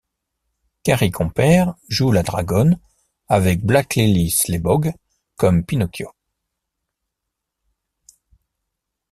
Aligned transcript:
Carrie 0.81 1.11
Compere 1.11 1.75
joue 1.87 2.11
la 2.11 2.23
dragonne, 2.23 2.79
avec 3.27 3.63
Blakely 3.63 4.31
Slaybaugh 4.31 4.91
comme 5.35 5.63
Pinocchio. 5.63 6.11